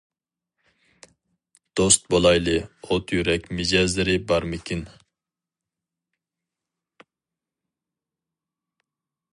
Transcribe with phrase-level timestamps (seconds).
[1.79, 2.55] دوست بولايلى
[2.85, 4.83] ئوت يۈرەك مىجەزلىرى بارمىكىن.